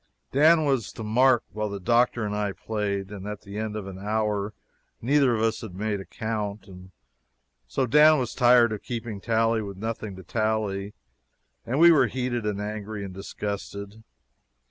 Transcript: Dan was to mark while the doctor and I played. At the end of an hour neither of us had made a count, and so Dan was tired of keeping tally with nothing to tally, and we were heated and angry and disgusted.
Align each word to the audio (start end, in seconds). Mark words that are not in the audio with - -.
Dan 0.31 0.65
was 0.65 0.91
to 0.93 1.03
mark 1.03 1.43
while 1.51 1.69
the 1.69 1.79
doctor 1.79 2.25
and 2.25 2.35
I 2.35 2.53
played. 2.53 3.11
At 3.11 3.41
the 3.41 3.59
end 3.59 3.75
of 3.75 3.85
an 3.85 3.99
hour 3.99 4.51
neither 4.99 5.35
of 5.35 5.43
us 5.43 5.61
had 5.61 5.75
made 5.75 5.99
a 5.99 6.05
count, 6.05 6.65
and 6.65 6.89
so 7.67 7.85
Dan 7.85 8.17
was 8.17 8.33
tired 8.33 8.71
of 8.71 8.81
keeping 8.81 9.21
tally 9.21 9.61
with 9.61 9.77
nothing 9.77 10.15
to 10.15 10.23
tally, 10.23 10.95
and 11.67 11.77
we 11.79 11.91
were 11.91 12.07
heated 12.07 12.47
and 12.47 12.59
angry 12.59 13.05
and 13.05 13.13
disgusted. 13.13 14.03